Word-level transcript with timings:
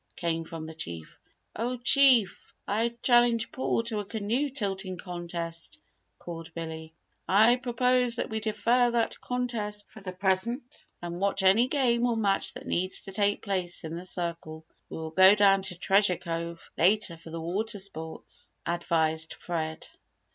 came 0.15 0.43
from 0.43 0.65
the 0.65 0.73
Chief. 0.73 1.19
"Oh 1.55 1.77
Chief! 1.77 2.55
I 2.67 2.89
challenge 3.03 3.51
Paul 3.51 3.83
to 3.83 3.99
a 3.99 4.05
canoe 4.05 4.49
tilting 4.49 4.97
contest," 4.97 5.77
called 6.17 6.51
Billy. 6.55 6.95
"I 7.29 7.57
propose 7.57 8.15
that 8.15 8.31
we 8.31 8.39
defer 8.39 8.89
that 8.89 9.21
contest 9.21 9.85
for 9.91 10.01
the 10.01 10.11
present 10.11 10.87
and 11.03 11.21
watch 11.21 11.43
any 11.43 11.67
game 11.67 12.07
or 12.07 12.17
match 12.17 12.55
that 12.55 12.65
needs 12.65 13.01
to 13.01 13.11
take 13.11 13.43
place 13.43 13.83
in 13.83 13.95
the 13.95 14.05
circle. 14.07 14.65
We 14.89 14.97
will 14.97 15.11
go 15.11 15.35
down 15.35 15.61
to 15.61 15.77
Treasure 15.77 16.17
Cove 16.17 16.71
later 16.79 17.15
for 17.15 17.29
the 17.29 17.39
water 17.39 17.77
sports," 17.77 18.49
advised 18.65 19.35
Fred. 19.35 19.85